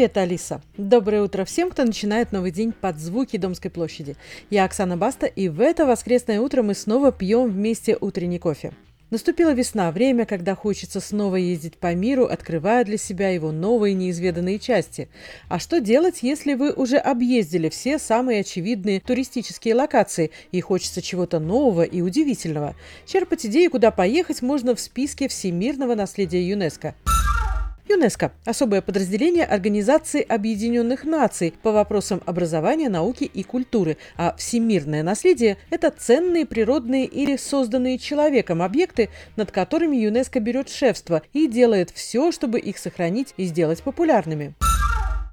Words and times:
Привет, 0.00 0.16
Алиса! 0.16 0.62
Доброе 0.78 1.20
утро 1.20 1.44
всем, 1.44 1.70
кто 1.70 1.84
начинает 1.84 2.32
новый 2.32 2.52
день 2.52 2.72
под 2.72 2.98
звуки 2.98 3.36
Домской 3.36 3.70
площади. 3.70 4.16
Я 4.48 4.64
Оксана 4.64 4.96
Баста, 4.96 5.26
и 5.26 5.50
в 5.50 5.60
это 5.60 5.84
воскресное 5.84 6.40
утро 6.40 6.62
мы 6.62 6.72
снова 6.72 7.12
пьем 7.12 7.50
вместе 7.50 7.98
утренний 8.00 8.38
кофе. 8.38 8.72
Наступила 9.10 9.52
весна, 9.52 9.90
время, 9.92 10.24
когда 10.24 10.54
хочется 10.54 11.00
снова 11.00 11.36
ездить 11.36 11.76
по 11.76 11.94
миру, 11.94 12.24
открывая 12.24 12.82
для 12.86 12.96
себя 12.96 13.28
его 13.28 13.52
новые 13.52 13.92
неизведанные 13.92 14.58
части. 14.58 15.10
А 15.50 15.58
что 15.58 15.80
делать, 15.82 16.22
если 16.22 16.54
вы 16.54 16.72
уже 16.72 16.96
объездили 16.96 17.68
все 17.68 17.98
самые 17.98 18.40
очевидные 18.40 19.00
туристические 19.00 19.74
локации 19.74 20.30
и 20.50 20.62
хочется 20.62 21.02
чего-то 21.02 21.40
нового 21.40 21.82
и 21.82 22.00
удивительного? 22.00 22.74
Черпать 23.04 23.44
идеи, 23.44 23.66
куда 23.66 23.90
поехать, 23.90 24.40
можно 24.40 24.74
в 24.74 24.80
списке 24.80 25.28
всемирного 25.28 25.94
наследия 25.94 26.42
ЮНЕСКО. 26.48 26.94
ЮНЕСКО– 27.90 28.30
особое 28.44 28.82
подразделение 28.82 29.44
Организации 29.44 30.22
Объединенных 30.22 31.02
Наций 31.02 31.52
по 31.60 31.72
вопросам 31.72 32.22
образования, 32.24 32.88
науки 32.88 33.24
и 33.24 33.42
культуры, 33.42 33.96
а 34.16 34.36
всемирное 34.36 35.02
наследие– 35.02 35.56
это 35.70 35.90
ценные 35.90 36.46
природные 36.46 37.04
или 37.04 37.36
созданные 37.36 37.98
человеком 37.98 38.62
объекты, 38.62 39.08
над 39.34 39.50
которыми 39.50 39.96
ЮНЕСКО 39.96 40.38
берет 40.38 40.68
шефство 40.68 41.22
и 41.32 41.48
делает 41.48 41.90
все, 41.90 42.30
чтобы 42.30 42.60
их 42.60 42.78
сохранить 42.78 43.34
и 43.36 43.44
сделать 43.44 43.82
популярными. 43.82 44.54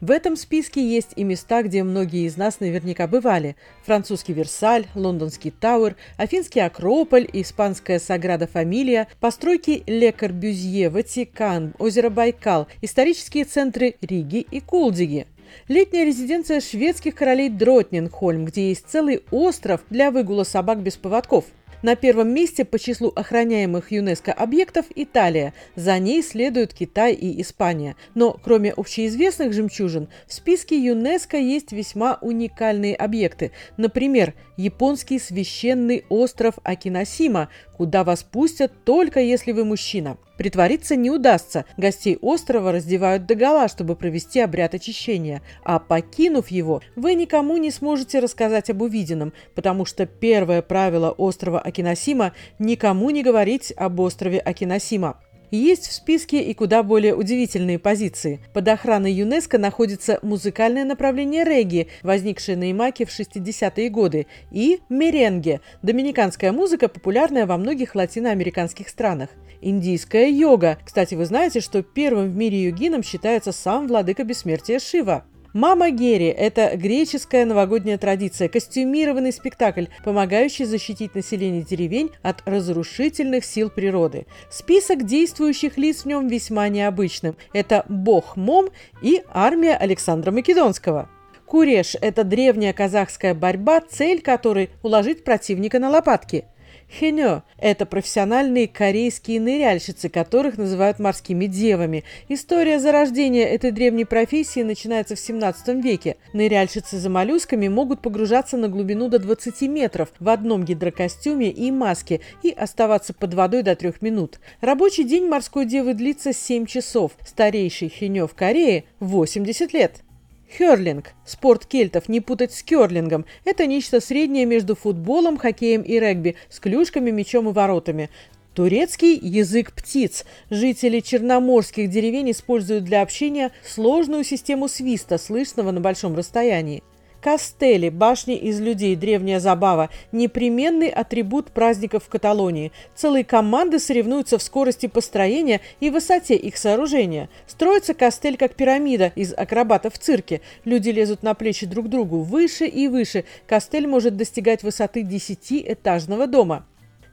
В 0.00 0.12
этом 0.12 0.36
списке 0.36 0.80
есть 0.80 1.10
и 1.16 1.24
места, 1.24 1.62
где 1.62 1.82
многие 1.82 2.26
из 2.26 2.36
нас 2.36 2.60
наверняка 2.60 3.08
бывали. 3.08 3.56
Французский 3.84 4.32
Версаль, 4.32 4.86
лондонский 4.94 5.50
Тауэр, 5.50 5.96
Афинский 6.16 6.60
Акрополь, 6.60 7.28
испанская 7.32 7.98
Саграда 7.98 8.46
Фамилия, 8.46 9.08
постройки 9.18 9.82
Ле 9.88 10.12
Корбюзье, 10.12 10.88
Ватикан, 10.88 11.74
озеро 11.80 12.10
Байкал, 12.10 12.68
исторические 12.80 13.44
центры 13.44 13.96
Риги 14.00 14.46
и 14.48 14.60
Кулдиги. 14.60 15.26
Летняя 15.66 16.04
резиденция 16.04 16.60
шведских 16.60 17.16
королей 17.16 17.48
Дротнингхольм, 17.48 18.44
где 18.44 18.68
есть 18.68 18.86
целый 18.86 19.24
остров 19.32 19.80
для 19.90 20.12
выгула 20.12 20.44
собак 20.44 20.80
без 20.80 20.96
поводков– 20.96 21.46
на 21.82 21.96
первом 21.96 22.28
месте 22.30 22.64
по 22.64 22.78
числу 22.78 23.12
охраняемых 23.14 23.92
ЮНЕСКО 23.92 24.32
объектов 24.32 24.86
Италия, 24.94 25.54
за 25.76 25.98
ней 25.98 26.22
следуют 26.22 26.74
Китай 26.74 27.14
и 27.14 27.40
Испания. 27.40 27.96
Но 28.14 28.32
кроме 28.32 28.72
общеизвестных 28.72 29.52
жемчужин, 29.52 30.08
в 30.26 30.34
списке 30.34 30.78
ЮНЕСКО 30.78 31.36
есть 31.36 31.72
весьма 31.72 32.18
уникальные 32.20 32.94
объекты. 32.96 33.52
Например, 33.76 34.34
японский 34.56 35.18
священный 35.18 36.04
остров 36.08 36.54
Акиносима, 36.64 37.48
куда 37.78 38.02
вас 38.04 38.24
пустят 38.24 38.84
только 38.84 39.20
если 39.20 39.52
вы 39.52 39.64
мужчина. 39.64 40.18
Притвориться 40.36 40.96
не 40.96 41.10
удастся. 41.10 41.64
Гостей 41.76 42.18
острова 42.20 42.72
раздевают 42.72 43.26
догола, 43.26 43.68
чтобы 43.68 43.96
провести 43.96 44.40
обряд 44.40 44.74
очищения. 44.74 45.42
А 45.64 45.78
покинув 45.78 46.48
его, 46.48 46.80
вы 46.96 47.14
никому 47.14 47.56
не 47.56 47.70
сможете 47.70 48.18
рассказать 48.18 48.68
об 48.70 48.82
увиденном, 48.82 49.32
потому 49.54 49.84
что 49.84 50.06
первое 50.06 50.60
правило 50.60 51.10
острова 51.10 51.60
Акиносима– 51.60 52.32
никому 52.58 53.10
не 53.10 53.22
говорить 53.22 53.72
об 53.76 53.98
острове 54.00 54.38
Акиносима. 54.38 55.20
Есть 55.50 55.86
в 55.86 55.92
списке 55.92 56.42
и 56.42 56.52
куда 56.54 56.82
более 56.82 57.14
удивительные 57.14 57.78
позиции. 57.78 58.40
Под 58.52 58.68
охраной 58.68 59.12
ЮНЕСКО 59.12 59.58
находится 59.58 60.18
музыкальное 60.22 60.84
направление 60.84 61.44
регги, 61.44 61.88
возникшее 62.02 62.56
на 62.56 62.68
Ямаке 62.68 63.06
в 63.06 63.08
60-е 63.08 63.88
годы, 63.88 64.26
и 64.50 64.80
меренге– 64.88 65.60
доминиканская 65.82 66.52
музыка, 66.52 66.88
популярная 66.88 67.46
во 67.46 67.56
многих 67.56 67.94
латиноамериканских 67.94 68.88
странах. 68.88 69.30
Индийская 69.60 70.28
йога. 70.30 70.78
Кстати, 70.84 71.14
вы 71.14 71.24
знаете, 71.24 71.60
что 71.60 71.82
первым 71.82 72.30
в 72.30 72.36
мире 72.36 72.62
йогином 72.64 73.02
считается 73.02 73.52
сам 73.52 73.88
владыка 73.88 74.24
бессмертия 74.24 74.78
Шива. 74.78 75.24
Мама 75.60 75.90
Герри– 75.90 76.26
это 76.38 76.76
греческая 76.76 77.44
новогодняя 77.44 77.98
традиция, 77.98 78.48
костюмированный 78.48 79.32
спектакль, 79.32 79.86
помогающий 80.04 80.64
защитить 80.66 81.16
население 81.16 81.62
деревень 81.62 82.12
от 82.22 82.48
разрушительных 82.48 83.44
сил 83.44 83.68
природы. 83.68 84.28
Список 84.50 85.04
действующих 85.04 85.76
лиц 85.76 86.02
в 86.02 86.06
нем 86.06 86.28
весьма 86.28 86.68
необычным. 86.68 87.34
Это 87.52 87.84
бог 87.88 88.36
Мом 88.36 88.68
и 89.02 89.24
армия 89.32 89.74
Александра 89.74 90.30
Македонского. 90.30 91.08
Куреш– 91.44 91.96
это 92.00 92.22
древняя 92.22 92.72
казахская 92.72 93.34
борьба, 93.34 93.80
цель 93.80 94.22
которой– 94.22 94.70
уложить 94.84 95.24
противника 95.24 95.80
на 95.80 95.90
лопатки– 95.90 96.44
Хенё– 96.90 97.42
это 97.58 97.84
профессиональные 97.84 98.66
корейские 98.66 99.40
ныряльщицы, 99.40 100.08
которых 100.08 100.56
называют 100.56 100.98
морскими 100.98 101.44
девами. 101.44 102.04
История 102.28 102.78
зарождения 102.78 103.46
этой 103.46 103.72
древней 103.72 104.06
профессии 104.06 104.60
начинается 104.60 105.14
в 105.14 105.20
17 105.20 105.84
веке. 105.84 106.16
Ныряльщицы 106.32 106.98
за 106.98 107.10
моллюсками 107.10 107.68
могут 107.68 108.00
погружаться 108.00 108.56
на 108.56 108.68
глубину 108.68 109.08
до 109.10 109.18
20 109.18 109.62
метров 109.62 110.08
в 110.18 110.28
одном 110.30 110.64
гидрокостюме 110.64 111.50
и 111.50 111.70
маске 111.70 112.20
и 112.42 112.50
оставаться 112.50 113.12
под 113.12 113.34
водой 113.34 113.62
до 113.62 113.76
3 113.76 113.94
минут. 114.00 114.40
Рабочий 114.62 115.04
день 115.04 115.28
морской 115.28 115.66
девы 115.66 115.92
длится 115.92 116.32
7 116.32 116.64
часов. 116.64 117.12
Старейший 117.26 117.90
хенё 117.90 118.26
в 118.26 118.34
Корее– 118.34 118.84
80 119.00 119.74
лет. 119.74 120.02
Херлинг– 120.50 121.12
спорт 121.26 121.66
кельтов, 121.66 122.08
не 122.08 122.20
путать 122.20 122.52
с 122.52 122.62
керлингом. 122.62 123.26
Это 123.44 123.66
нечто 123.66 124.00
среднее 124.00 124.46
между 124.46 124.74
футболом, 124.74 125.36
хоккеем 125.36 125.82
и 125.82 126.00
регби, 126.00 126.36
с 126.48 126.58
клюшками, 126.58 127.10
мячом 127.10 127.48
и 127.48 127.52
воротами. 127.52 128.08
Турецкий– 128.54 129.14
язык 129.22 129.72
птиц. 129.72 130.24
Жители 130.50 131.00
черноморских 131.00 131.90
деревень 131.90 132.30
используют 132.30 132.84
для 132.84 133.02
общения 133.02 133.52
сложную 133.64 134.24
систему 134.24 134.68
свиста, 134.68 135.18
слышного 135.18 135.70
на 135.70 135.80
большом 135.80 136.16
расстоянии. 136.16 136.82
Кастели, 137.20 137.88
башни 137.88 138.36
из 138.36 138.60
людей, 138.60 138.94
древняя 138.94 139.40
забава, 139.40 139.90
непременный 140.12 140.88
атрибут 140.88 141.50
праздников 141.50 142.04
в 142.04 142.08
Каталонии. 142.08 142.70
Целые 142.94 143.24
команды 143.24 143.80
соревнуются 143.80 144.38
в 144.38 144.42
скорости 144.42 144.86
построения 144.86 145.60
и 145.80 145.90
высоте 145.90 146.36
их 146.36 146.56
сооружения. 146.56 147.28
Строится 147.48 147.94
кастель 147.94 148.36
как 148.36 148.54
пирамида 148.54 149.12
из 149.16 149.34
акробатов 149.34 149.94
в 149.94 149.98
цирке. 149.98 150.42
Люди 150.64 150.90
лезут 150.90 151.24
на 151.24 151.34
плечи 151.34 151.66
друг 151.66 151.88
другу 151.88 152.22
выше 152.22 152.66
и 152.66 152.86
выше. 152.86 153.24
Кастель 153.48 153.88
может 153.88 154.16
достигать 154.16 154.62
высоты 154.62 155.02
десятиэтажного 155.02 156.28
дома. 156.28 156.66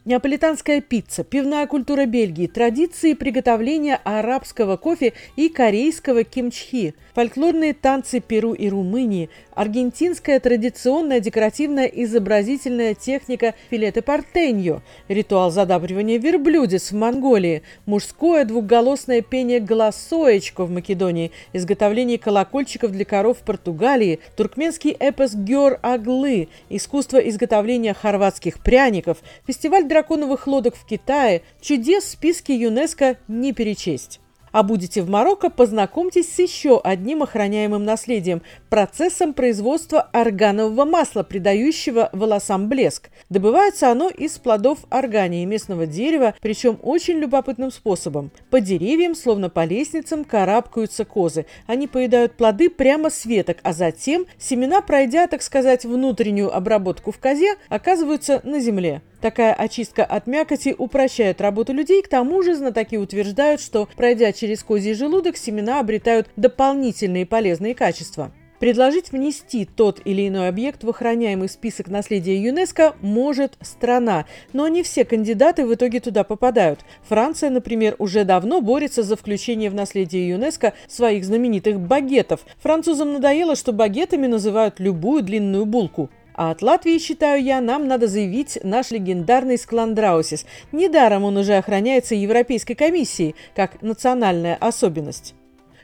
Неаполитанская 0.06 0.82
пицца, 0.82 1.24
пивная 1.24 1.66
культура 1.66 2.06
Бельгии, 2.06 2.46
традиции 2.46 3.16
приготовления 3.16 4.00
арабского 4.04 4.78
кофе 4.78 5.14
и 5.36 5.50
корейского 5.50 6.24
кимчхи, 6.24 6.94
фольклорные 7.16 7.74
танцы 7.74 8.20
Перу 8.20 8.54
и 8.54 8.70
Румынии, 8.70 9.32
аргентинская 9.56 10.40
традиционная 10.40 11.22
декоративная 11.22 11.88
изобразительная 11.88 12.94
техника 12.94 13.56
филете 13.72 14.04
портеньо, 14.04 14.84
ритуал 15.08 15.50
задабривания 15.50 16.20
верблюдец 16.20 16.92
в 16.92 16.96
Монголии, 16.96 17.64
мужское 17.88 18.46
двухголосное 18.46 19.24
пение 19.24 19.60
голосоечко 19.60 20.66
в 20.66 20.70
Македонии, 20.70 21.32
изготовление 21.52 22.20
колокольчиков 22.20 22.92
для 22.92 23.06
коров 23.06 23.40
в 23.40 23.42
Португалии, 23.42 24.20
туркменский 24.38 24.92
эпос 24.92 25.34
Геор 25.34 25.80
Аглы, 25.82 26.50
искусство 26.70 27.18
изготовления 27.18 27.96
хорватских 27.96 28.60
пряников, 28.60 29.18
фестиваль 29.48 29.95
драконовых 29.96 30.46
лодок 30.46 30.76
в 30.76 30.86
Китае, 30.86 31.42
чудес 31.62 32.04
в 32.04 32.10
списке 32.10 32.54
ЮНЕСКО 32.54 33.16
не 33.30 33.54
перечесть 33.54 34.20
а 34.56 34.64
будете 34.64 35.02
в 35.02 35.10
Марокко, 35.10 35.50
познакомьтесь 35.50 36.34
с 36.34 36.40
еще 36.40 36.80
одним 36.82 37.24
охраняемым 37.24 37.84
наследием– 37.84 38.42
процессом 38.70 39.34
производства 39.34 40.08
органового 40.14 40.86
масла, 40.86 41.24
придающего 41.24 42.10
волосам 42.14 42.70
блеск. 42.70 43.10
Добывается 43.30 43.92
оно 43.92 44.08
из 44.08 44.38
плодов 44.38 44.80
органии 44.90 45.44
местного 45.44 45.86
дерева, 45.86 46.36
причем 46.40 46.80
очень 46.82 47.18
любопытным 47.18 47.70
способом. 47.70 48.32
По 48.50 48.62
деревьям, 48.62 49.14
словно 49.14 49.50
по 49.50 49.66
лестницам, 49.66 50.24
карабкаются 50.24 51.04
козы. 51.04 51.48
Они 51.68 51.86
поедают 51.90 52.38
плоды 52.38 52.70
прямо 52.70 53.10
с 53.10 53.26
веток, 53.26 53.58
а 53.62 53.74
затем 53.74 54.26
семена, 54.40 54.80
пройдя, 54.80 55.28
так 55.28 55.42
сказать, 55.42 55.84
внутреннюю 55.84 56.56
обработку 56.56 57.12
в 57.12 57.20
козе, 57.20 57.56
оказываются 57.68 58.40
на 58.46 58.62
земле. 58.62 59.02
Такая 59.26 59.56
очистка 59.56 60.06
от 60.06 60.28
мякоти 60.28 60.76
упрощает 60.78 61.42
работу 61.42 61.74
людей, 61.74 62.04
к 62.04 62.08
тому 62.08 62.44
же 62.44 62.54
знатоки 62.54 62.96
утверждают, 62.96 63.60
что, 63.60 63.90
пройдя 63.96 64.32
через 64.32 64.64
козий 64.64 64.94
желудок, 64.94 65.36
семена 65.36 65.80
обретают 65.80 66.30
дополнительные 66.36 67.26
полезные 67.26 67.74
качества. 67.74 68.32
Предложить 68.60 69.12
внести 69.12 69.66
тот 69.66 70.00
или 70.06 70.28
иной 70.28 70.48
объект 70.48 70.84
в 70.84 70.90
охраняемый 70.92 71.50
список 71.50 71.88
наследия 71.88 72.40
ЮНЕСКО 72.40 72.98
может 73.02 73.58
страна, 73.62 74.28
но 74.54 74.68
не 74.68 74.84
все 74.84 75.06
кандидаты 75.06 75.66
в 75.66 75.74
итоге 75.74 76.02
туда 76.02 76.24
попадают. 76.24 76.82
Франция, 77.10 77.50
например, 77.50 77.96
уже 77.98 78.26
давно 78.26 78.62
борется 78.62 79.02
за 79.02 79.16
включение 79.16 79.72
в 79.72 79.74
наследие 79.74 80.30
ЮНЕСКО 80.30 80.74
своих 80.88 81.26
знаменитых 81.26 81.80
багетов. 81.80 82.42
Французам 82.60 83.14
надоело, 83.14 83.56
что 83.56 83.74
багетами 83.74 84.28
называют 84.28 84.80
любую 84.80 85.24
длинную 85.24 85.66
булку. 85.66 86.12
А 86.36 86.52
от 86.52 86.62
Латвии, 86.62 87.00
считаю 87.00 87.42
я, 87.42 87.62
нам 87.62 87.88
надо 87.88 88.08
заявить 88.08 88.60
наш 88.62 88.92
легендарный 88.92 89.58
скландраусис. 89.58 90.46
Недаром 90.72 91.24
он 91.24 91.38
уже 91.38 91.54
охраняется 91.54 92.14
Европейской 92.14 92.74
комиссией, 92.74 93.36
как 93.56 93.82
национальная 93.82 94.56
особенность. 94.56 95.34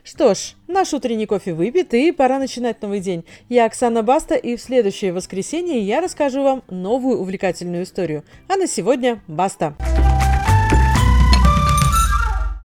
Что 0.04 0.34
ж, 0.34 0.54
наш 0.66 0.92
утренний 0.92 1.26
кофе 1.26 1.54
выпит, 1.54 1.94
и 1.94 2.12
пора 2.12 2.38
начинать 2.38 2.82
новый 2.82 3.00
день. 3.00 3.24
Я 3.48 3.66
Оксана 3.66 4.02
Баста, 4.02 4.34
и 4.34 4.56
в 4.56 4.60
следующее 4.60 5.12
воскресенье 5.12 5.80
я 5.80 6.00
расскажу 6.00 6.42
вам 6.42 6.62
новую 6.68 7.18
увлекательную 7.20 7.84
историю. 7.84 8.24
А 8.48 8.56
на 8.56 8.66
сегодня 8.66 9.22
баста! 9.28 9.76
Баста! 9.78 10.11